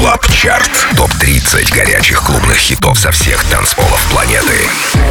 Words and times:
Club 0.00 0.26
Chart. 0.28 0.70
Топ-30 0.96 1.74
горячих 1.74 2.22
клубных 2.22 2.56
хитов 2.56 2.98
со 2.98 3.10
всех 3.10 3.44
танцполов 3.44 4.02
планеты. 4.10 4.54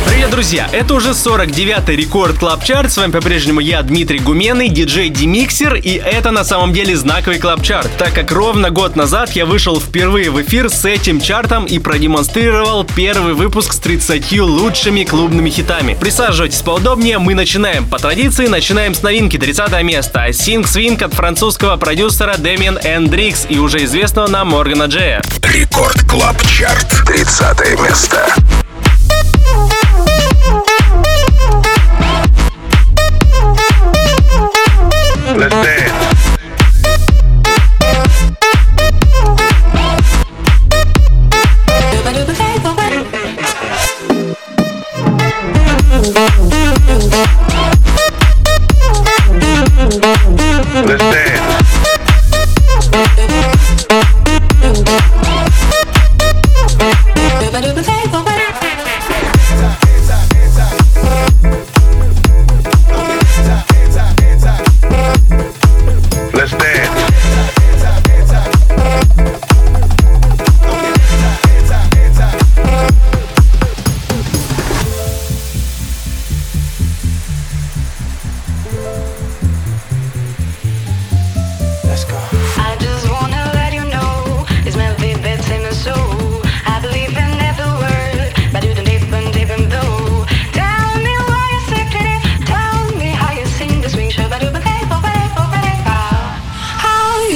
Привет, 0.08 0.31
друзья! 0.31 0.67
Это 0.71 0.96
уже 0.96 1.12
49-й 1.12 1.95
Record 1.95 2.40
Club 2.40 2.63
Chart. 2.63 2.92
С 2.91 2.97
вами 2.97 3.11
по-прежнему 3.11 3.59
я, 3.59 3.83
Дмитрий 3.83 4.17
Гуменный, 4.17 4.67
диджей 4.67 5.09
Демиксер, 5.09 5.75
и 5.75 5.91
это 5.91 6.31
на 6.31 6.43
самом 6.43 6.73
деле 6.73 6.97
знаковый 6.97 7.37
Club 7.37 7.61
Chart, 7.61 7.92
так 7.99 8.13
как 8.13 8.31
ровно 8.31 8.71
год 8.71 8.95
назад 8.95 9.31
я 9.33 9.45
вышел 9.45 9.79
впервые 9.79 10.31
в 10.31 10.41
эфир 10.41 10.71
с 10.71 10.83
этим 10.83 11.21
чартом 11.21 11.65
и 11.65 11.77
продемонстрировал 11.77 12.83
первый 12.83 13.35
выпуск 13.35 13.73
с 13.73 13.77
30 13.77 14.39
лучшими 14.39 15.03
клубными 15.03 15.51
хитами. 15.51 15.95
Присаживайтесь 16.01 16.63
поудобнее, 16.63 17.19
мы 17.19 17.35
начинаем. 17.35 17.85
По 17.87 17.99
традиции 17.99 18.47
начинаем 18.47 18.95
с 18.95 19.03
новинки 19.03 19.37
30 19.37 19.83
место. 19.83 20.25
Sing 20.29 20.63
Swing 20.63 21.03
от 21.03 21.13
французского 21.13 21.77
продюсера 21.77 22.37
Damien 22.38 22.79
N-Drix 22.83 23.45
и 23.49 23.59
уже 23.59 23.83
известного 23.83 24.27
нам 24.27 24.47
Моргана 24.47 24.79
Джея. 24.88 25.21
Record 25.43 26.01
Club 26.07 26.41
Chart. 26.43 27.04
30 27.06 27.79
место. 27.82 28.25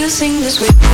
You 0.04 0.10
sing 0.10 0.42
this 0.42 0.56
swing. 0.56 0.93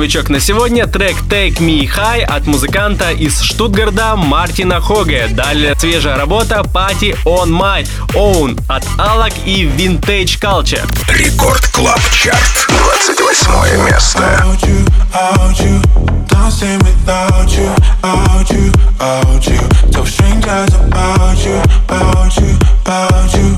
Новичок 0.00 0.30
на 0.30 0.40
сегодня, 0.40 0.86
трек 0.86 1.14
Take 1.28 1.58
Me 1.58 1.82
High 1.86 2.22
от 2.22 2.46
музыканта 2.46 3.10
из 3.10 3.42
Штутгарда 3.42 4.16
Мартина 4.16 4.80
Хоге. 4.80 5.28
Далее 5.28 5.74
свежая 5.78 6.16
работа 6.16 6.62
Party 6.72 7.14
On 7.26 7.50
My 7.50 7.86
Own 8.14 8.58
от 8.66 8.82
Alok 8.96 9.34
и 9.44 9.66
Vintage 9.66 10.40
Culture. 10.40 10.88
Record 11.06 11.66
Club 11.66 12.00
Chart. 12.12 12.66
28 12.66 13.84
место. 13.84 14.22
Out 14.42 14.62
you, 14.62 14.86
out 15.12 15.60
you, 15.60 15.82
dancing 16.30 16.78
without 16.78 17.50
you, 17.50 17.68
out 18.02 18.50
you, 18.50 18.72
out 19.00 19.46
you. 19.46 19.60
Tell 19.92 20.06
strangers 20.06 20.74
about 20.76 21.36
you, 21.44 21.60
about 21.88 22.34
you, 22.38 22.56
about 22.86 23.34
you. 23.34 23.54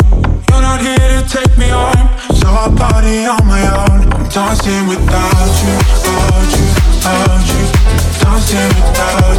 You're 0.51 0.61
not 0.61 0.81
here 0.81 0.97
to 0.99 1.29
take 1.29 1.57
me 1.57 1.69
home, 1.69 2.09
so 2.35 2.49
I 2.49 2.69
party 2.77 3.27
on 3.27 3.47
my 3.47 3.63
own. 3.87 4.13
I'm 4.13 4.29
dancing 4.29 4.89
without 4.89 5.55
you, 5.63 5.92
without 7.03 7.47
you, 7.49 7.67
dancing 8.21 8.69
without 8.81 9.27
you. 9.27 9.32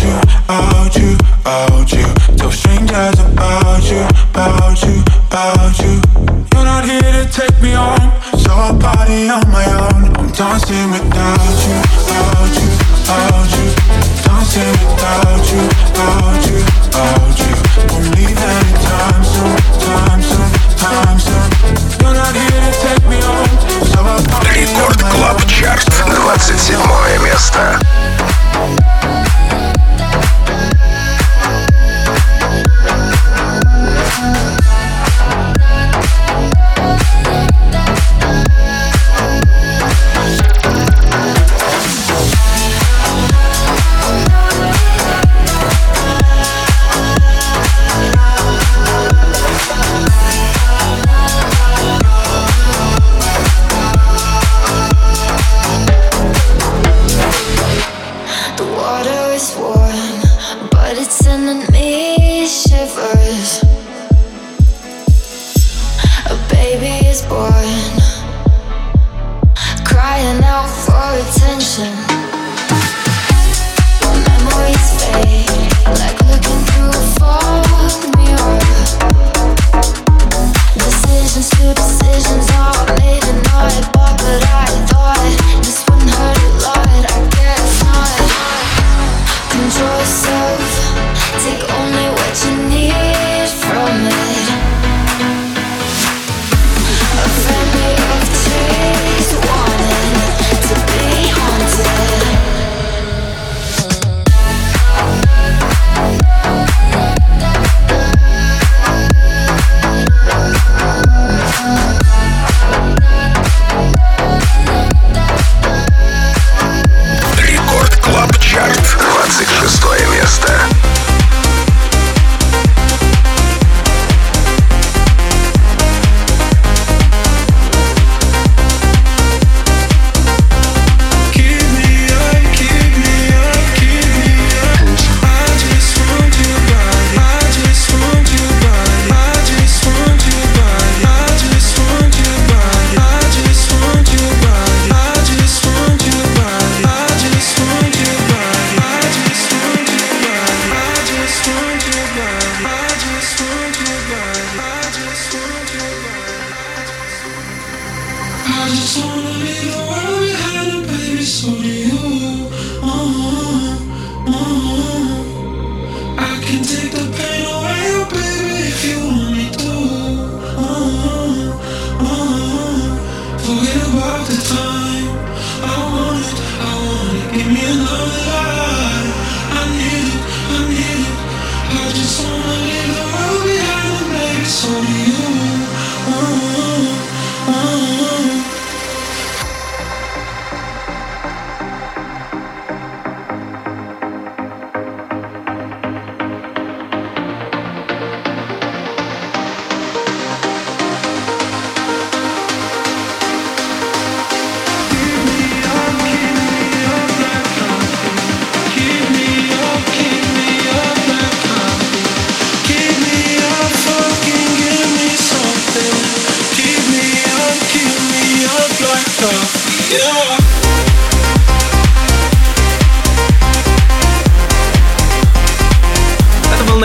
you, 0.00 0.32
Рекорд 24.54 25.02
Клаб 25.02 25.46
Чарт, 25.46 25.88
27 26.06 26.78
место. 27.24 27.78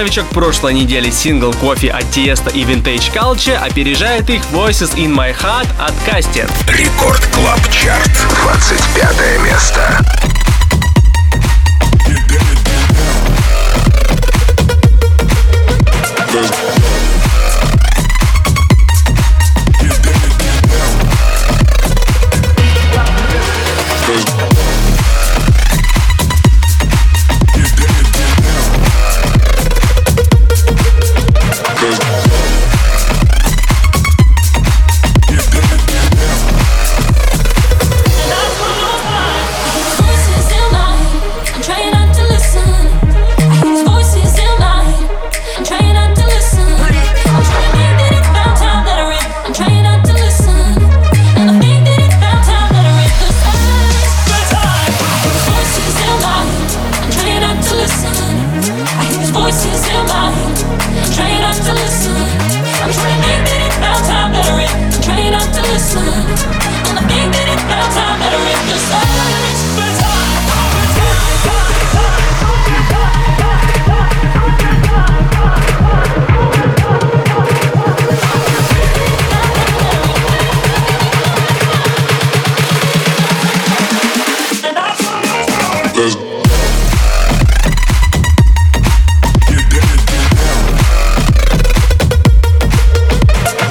новичок 0.08 0.28
прошлой 0.30 0.74
недели 0.74 1.10
сингл 1.10 1.52
«Coffee» 1.52 1.90
от 1.90 2.10
Tiësto 2.12 2.50
и 2.50 2.64
Vintage 2.64 3.12
Culture 3.14 3.58
опережает 3.58 4.30
их 4.30 4.42
«Voices 4.54 4.96
in 4.96 5.14
my 5.14 5.36
heart» 5.38 5.68
от 5.78 5.94
Кастер. 6.06 6.50
Record 6.70 7.28
Club 7.34 7.60
Chart, 7.70 8.10
25 8.42 9.44
место. 9.44 10.00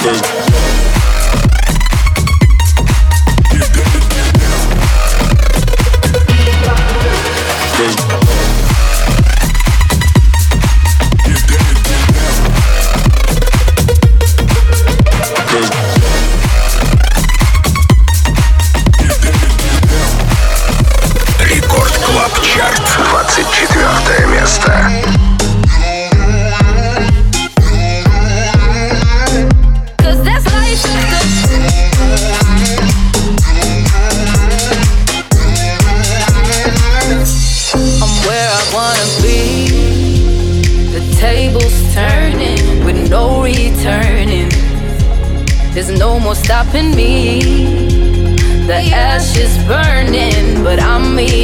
Big 0.07 0.36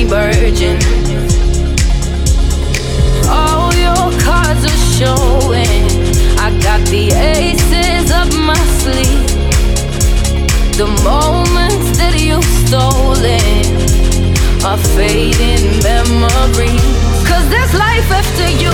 virgin. 0.05 0.79
All 3.29 3.73
your 3.75 4.11
cards 4.21 4.65
are 4.65 4.83
showing. 4.99 5.85
I 6.39 6.51
got 6.63 6.81
the 6.89 7.11
aces 7.13 8.11
up 8.11 8.29
my 8.35 8.63
sleeve. 8.81 9.27
The 10.77 10.87
moments 11.05 11.99
that 11.99 12.15
you've 12.19 12.53
stolen 12.67 13.67
are 14.65 14.79
fading 14.97 15.65
memories. 15.83 16.83
Cause 17.29 17.49
there's 17.49 17.75
life 17.75 18.11
after 18.11 18.49
you. 18.49 18.73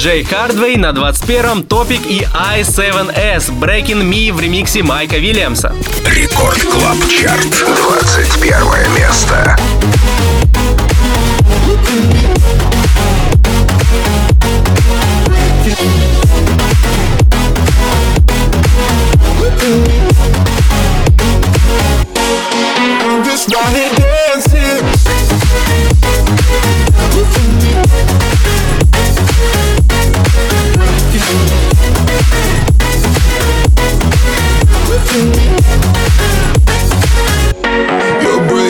Jay 0.00 0.24
Hardway, 0.24 0.78
на 0.78 0.92
21-м 0.92 1.62
Topic 1.64 2.00
и 2.06 2.22
A7S 2.22 3.50
Breaking 3.50 4.02
Me 4.02 4.32
в 4.32 4.40
ремиксе 4.40 4.82
Майка 4.82 5.18
Вильямса. 5.18 5.74
Record 6.06 6.58
Club 6.62 6.96
Chart. 7.06 7.66
21 7.76 8.94
место. 8.96 9.58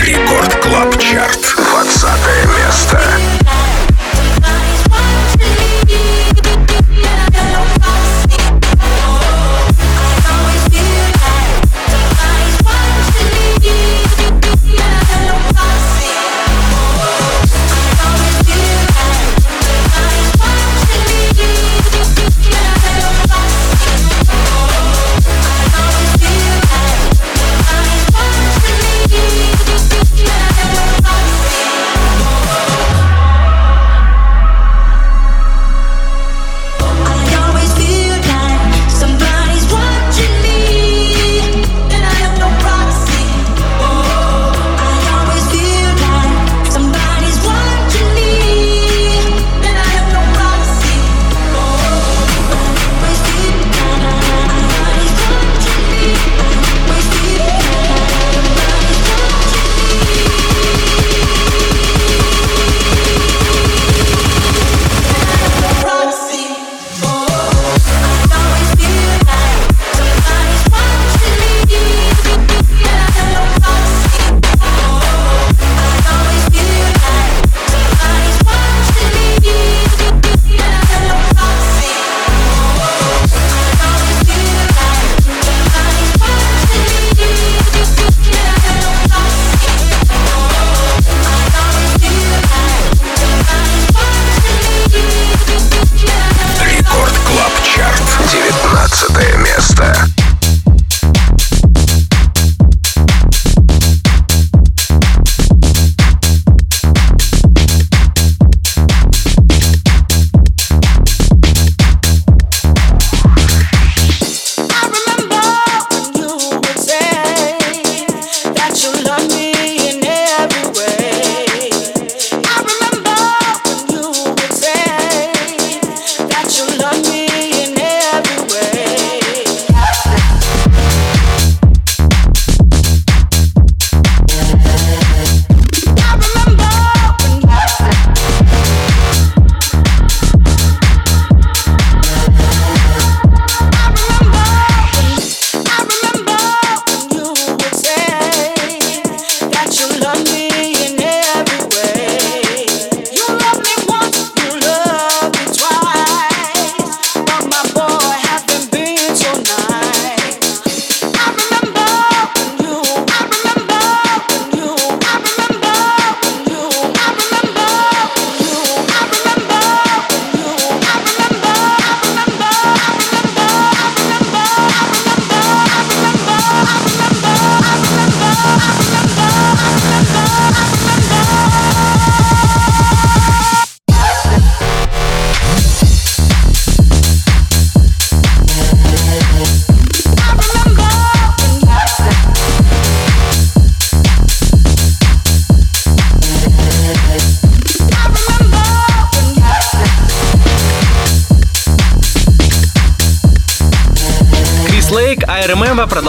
Рекорд 0.00 0.54
Клаб 0.60 0.96
Чарт. 0.98 1.54
20 1.56 2.08
место. 2.56 3.39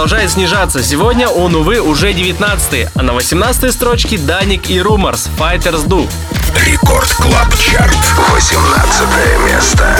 продолжает 0.01 0.31
снижаться. 0.31 0.81
Сегодня 0.81 1.27
он, 1.27 1.53
увы, 1.53 1.79
уже 1.79 2.11
19-й, 2.11 2.87
а 2.95 3.03
на 3.03 3.11
18-й 3.11 3.71
строчке 3.71 4.17
Dannic 4.17 4.71
и 4.71 4.81
Румарс, 4.81 5.29
«Fighters 5.37 5.87
Do». 5.87 6.09
Record 6.65 7.13
Club 7.13 7.55
Chart, 7.55 7.95
18 8.31 9.07
место. 9.45 9.95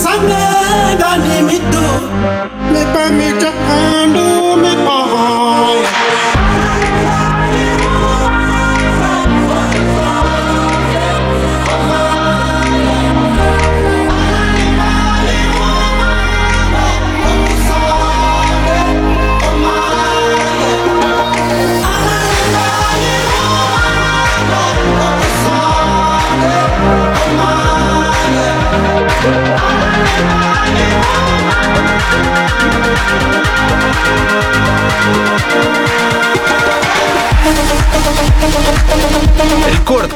Sangre 0.00 0.96
ganimitu, 0.98 1.86
me 2.72 2.82
permite 2.94 3.49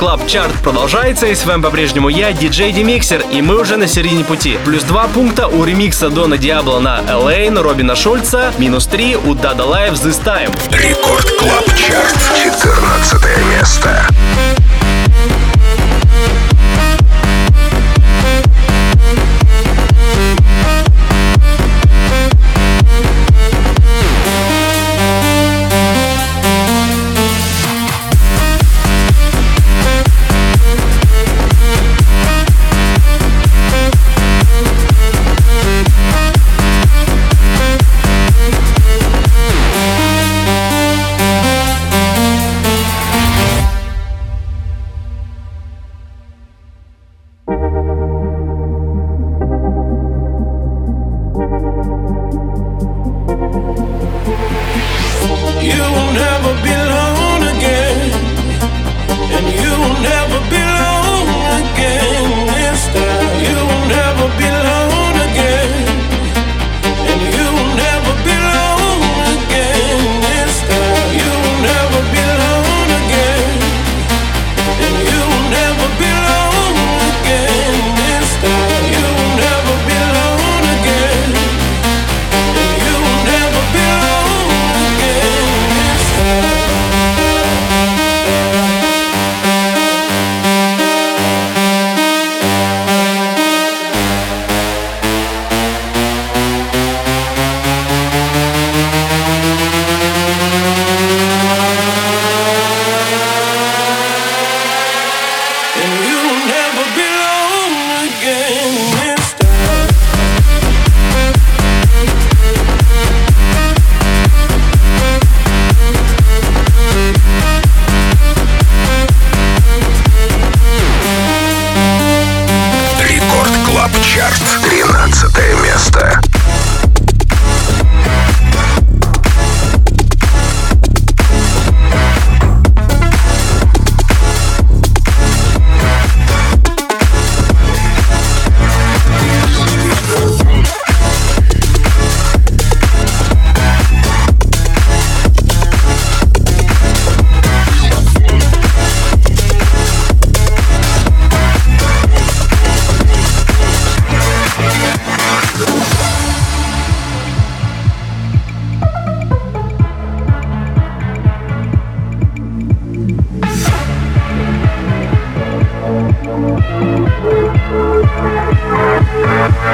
Club 0.05 0.27
Chart 0.27 0.53
продолжается, 0.63 1.25
и 1.25 1.35
с 1.35 1.47
вами 1.47 1.63
по-прежнему 1.63 2.11
я, 2.11 2.35
диджей 2.35 2.73
Демиксер, 2.73 3.25
и 3.33 3.41
мы 3.41 3.59
уже 3.59 3.79
на 3.79 3.87
середине 3.87 4.23
пути. 4.23 4.59
Плюс 4.63 4.83
два 4.83 5.09
пункта 5.09 5.47
у 5.49 5.65
ремикса 5.65 6.11
Дона 6.11 6.37
Диабло 6.37 6.79
на 6.79 7.01
Alane, 7.09 7.57
Робина 7.57 7.97
Шульца, 7.97 8.53
минус 8.59 8.87
три 8.87 9.17
у 9.17 9.35
Dada 9.35 9.65
Life 9.65 9.95
This 9.95 10.23
Time. 10.23 10.55
Record 10.73 11.27
Club 11.39 11.65
Chart. 11.75 12.19
14 12.37 13.23
место. 13.49 14.07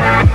we 0.01 0.30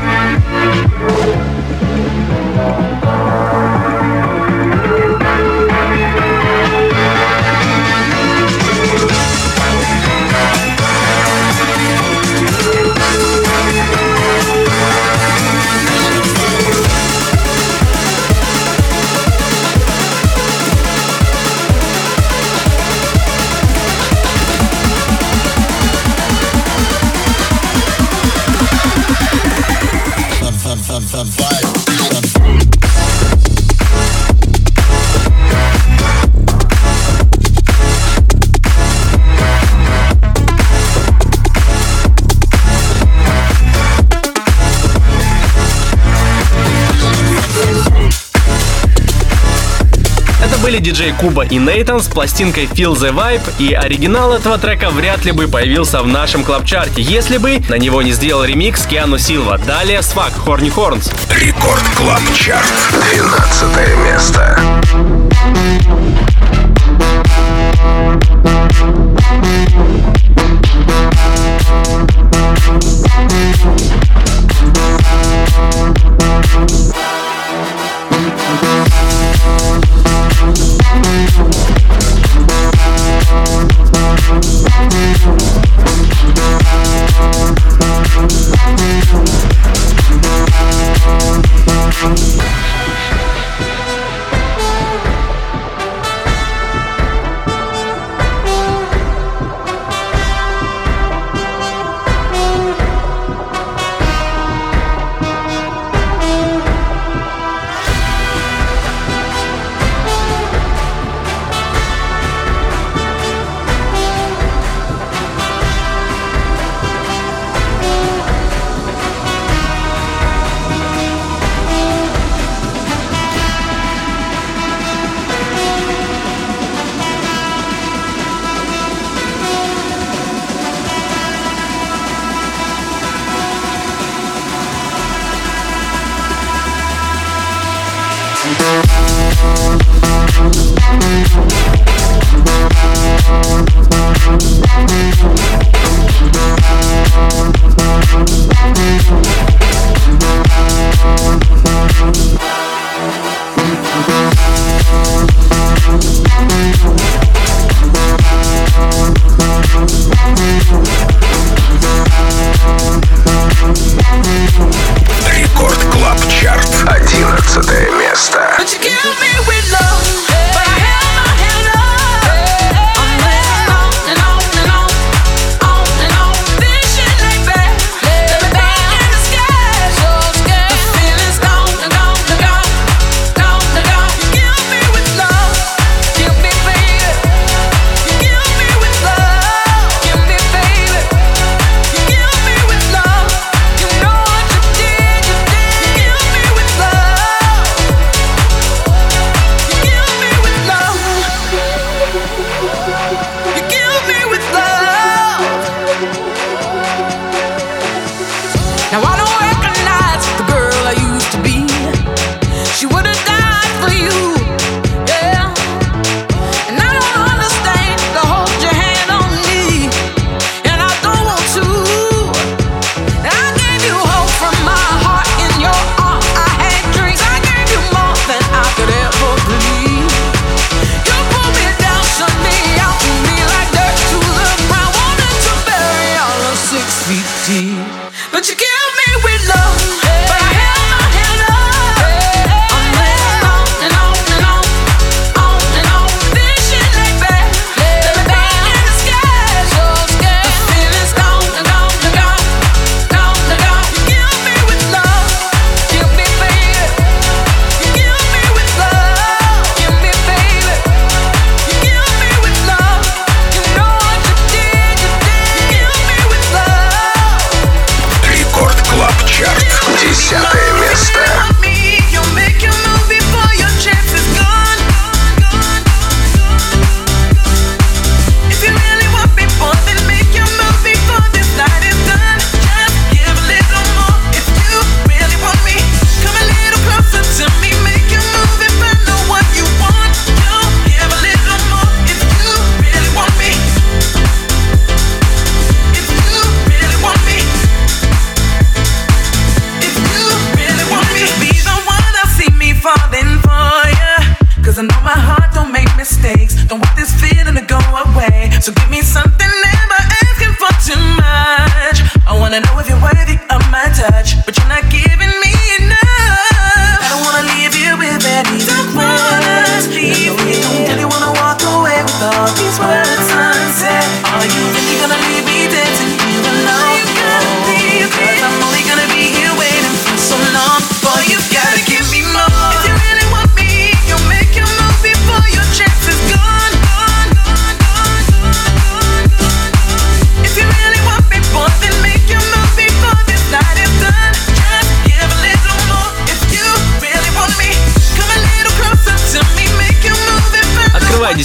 диджей 50.96 51.12
Куба 51.12 51.44
и 51.44 51.58
Neitan 51.58 52.00
с 52.00 52.08
пластинкой 52.08 52.66
Feel 52.66 52.94
the 52.94 53.12
Vibe, 53.14 53.42
и 53.60 53.74
оригинал 53.74 54.32
этого 54.32 54.58
трека 54.58 54.90
вряд 54.90 55.26
ли 55.26 55.34
бы 55.34 55.50
появился 55.50 56.02
в 56.02 56.08
нашем 56.08 56.46
club 56.46 56.66
chart 56.66 56.91
е, 56.91 57.02
если 57.02 57.38
бы 57.38 57.62
на 57.68 57.76
него 57.76 58.02
не 58.02 58.14
сделал 58.14 58.46
ремикс 58.46 58.86
Keanu 58.86 59.18
Silva. 59.18 59.58
Далее 59.58 60.02
Swacq, 60.02 60.32
Horny 60.32 60.70
Horns. 60.70 61.12
Record 61.30 61.84
Club 61.98 62.22
Chart. 62.34 62.72
12 63.14 63.98
место. 64.06 64.58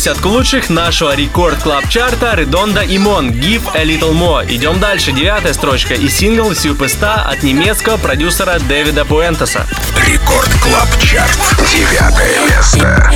десятку 0.01 0.31
лучших 0.31 0.71
нашего 0.71 1.15
record 1.15 1.63
club 1.63 1.87
chart 1.91 2.28
а 2.28 2.35
Redondo 2.35 2.81
и 2.81 2.97
Мон 2.97 3.33
Give 3.33 3.61
a 3.75 3.85
Little 3.85 4.15
More. 4.15 4.47
Идем 4.49 4.81
дальше. 4.81 5.13
Девятая 5.13 5.53
строчка 5.53 5.93
и 5.93 6.09
сингл 6.09 6.55
Superstar 6.55 7.17
от 7.17 7.43
немецкого 7.43 7.99
продюсера 7.99 8.59
Дэвида 8.61 9.05
Пуэнтеза. 9.05 9.67
Record 10.07 10.49
club 10.63 10.89
chart. 11.03 11.39
Девятое 11.71 12.49
место. 12.49 13.13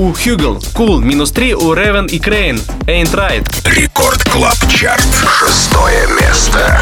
У 0.00 0.14
Хьюгл, 0.14 0.58
Кул, 0.72 1.00
минус 1.00 1.30
3 1.30 1.54
у 1.54 1.74
Ревен 1.74 2.06
и 2.06 2.18
Крейн, 2.18 2.56
Ain't 2.86 3.12
Right. 3.12 3.46
Рекорд 3.64 4.24
Клаб 4.24 4.56
Чарт, 4.70 5.06
шестое 5.28 6.06
место. 6.18 6.80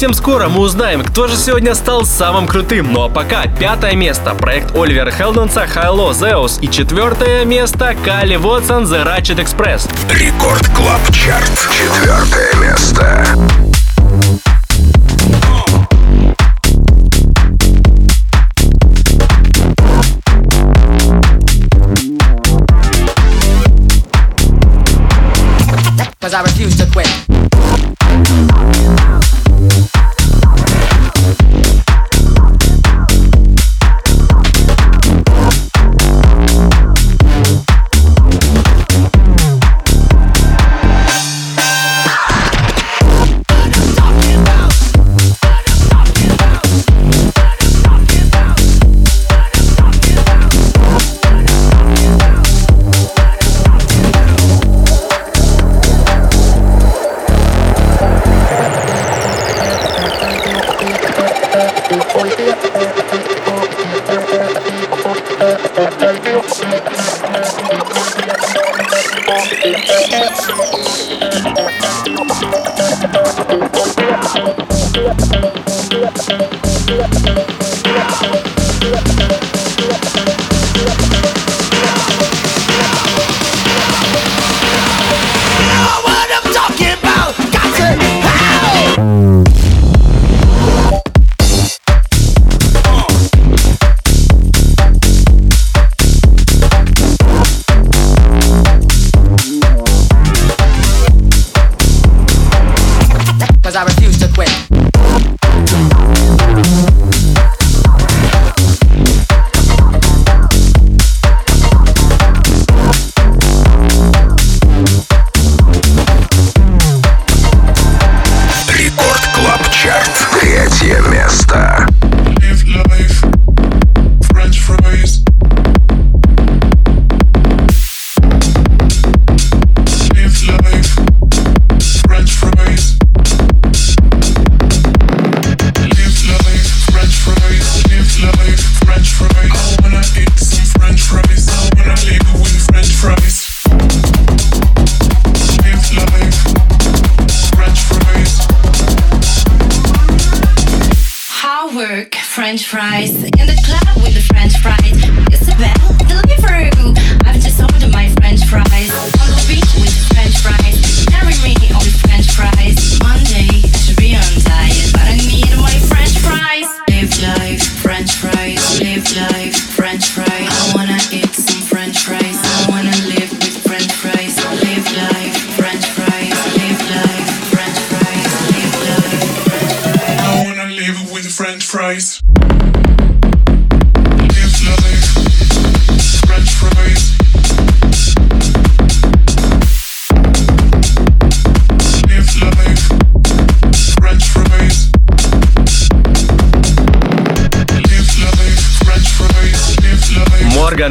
совсем 0.00 0.14
скоро 0.14 0.48
мы 0.48 0.60
узнаем, 0.60 1.04
кто 1.04 1.28
же 1.28 1.36
сегодня 1.36 1.74
стал 1.74 2.06
самым 2.06 2.46
крутым. 2.46 2.90
Ну 2.90 3.02
а 3.02 3.10
пока 3.10 3.44
пятое 3.46 3.92
место 3.92 4.34
проект 4.34 4.74
Оливера 4.74 5.10
Хелденса 5.10 5.66
HI-LO 5.66 6.14
Zeus 6.14 6.58
и 6.62 6.70
четвертое 6.70 7.44
место 7.44 7.94
Kyle 8.02 8.36
Watson 8.36 8.84
The 8.84 9.04
Ratchet 9.04 9.44
Express. 9.44 9.90
Record 10.10 10.66
Club 10.68 11.02
Chart. 11.12 11.52
Четвертое 11.70 12.54
место. 12.62 13.69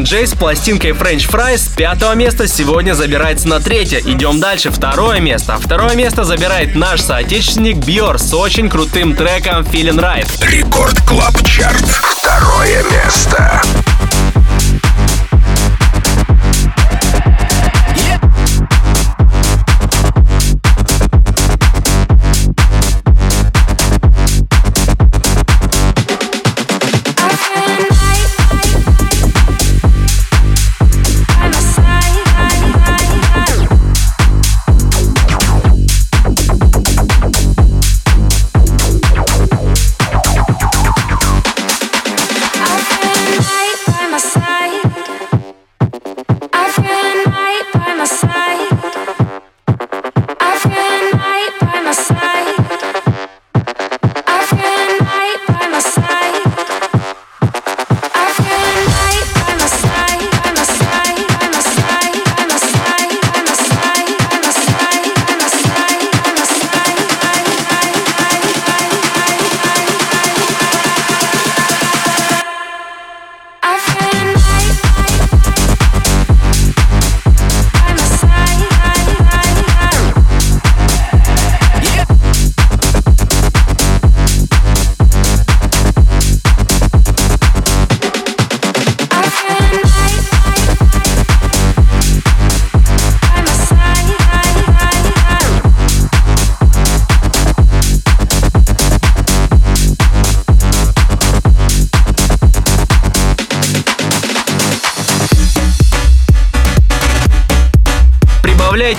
диджей 0.10 0.26
с 0.26 0.34
пластинкой 0.34 0.92
French 0.92 1.30
Fry 1.30 1.56
с 1.56 1.68
пятого 1.68 2.16
места 2.16 2.48
сегодня 2.48 2.94
забирается 2.94 3.48
на 3.48 3.60
третье. 3.60 4.00
Идем 4.00 4.40
дальше, 4.40 4.72
второе 4.72 5.20
место. 5.20 5.54
А 5.54 5.60
второе 5.60 5.96
место 5.96 6.24
забирает 6.24 6.74
наш 6.74 7.02
соотечественник 7.02 7.78
Бьор 7.78 8.18
с 8.18 8.34
очень 8.34 8.70
крутым 8.70 9.16
треком 9.16 9.62
Feeling 9.62 10.00
Right. 10.00 10.28
Record 10.42 11.00
Club 11.02 11.36
Chart. 11.46 11.86
Второе 11.86 12.84
место. 12.86 13.62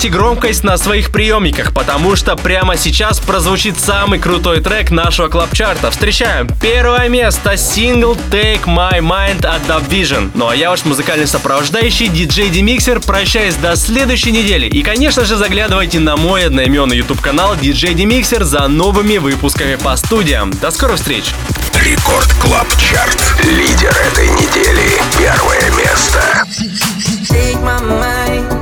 Добавляйте 0.00 0.18
громкость 0.18 0.64
на 0.64 0.78
своих 0.78 1.10
приемниках, 1.10 1.74
потому 1.74 2.16
что 2.16 2.34
прямо 2.34 2.78
сейчас 2.78 3.20
прозвучит 3.20 3.78
самый 3.78 4.18
крутой 4.18 4.62
трек 4.62 4.90
нашего 4.90 5.28
club 5.28 5.51
chart 5.51 5.79
а. 5.79 5.90
Встречаем 5.90 6.48
первое 6.62 7.10
место, 7.10 7.58
сингл 7.58 8.16
Take 8.30 8.64
My 8.64 9.00
Mind 9.00 9.44
от 9.44 9.60
DubVision. 9.68 10.30
Ну 10.32 10.48
а 10.48 10.56
я 10.56 10.70
ваш 10.70 10.86
музыкальный 10.86 11.26
сопровождающий, 11.26 12.08
диджей 12.08 12.48
Demixer, 12.48 13.00
прощаюсь 13.00 13.56
до 13.56 13.76
следующей 13.76 14.32
недели. 14.32 14.68
И, 14.68 14.82
конечно 14.82 15.26
же, 15.26 15.36
заглядывайте 15.36 15.98
на 15.98 16.16
мой 16.16 16.46
одноименный 16.46 16.96
YouTube 16.96 17.20
канал 17.20 17.54
DJ 17.56 17.92
Demixer 17.92 18.42
за 18.44 18.68
новыми 18.68 19.18
выпусками 19.18 19.74
по 19.74 19.94
студиям. 19.96 20.50
До 20.62 20.70
скорых 20.70 20.96
встреч! 20.96 21.24
Record 21.74 22.32
Club 22.40 22.68
Chart. 22.78 23.22
Лидер 23.42 23.94
этой 24.12 24.28
недели. 24.28 25.00
Первое 25.18 25.70
место. 25.76 26.44
Take 27.28 27.62
my 27.62 27.80
mind, 27.80 28.59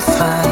Fine. 0.00 0.49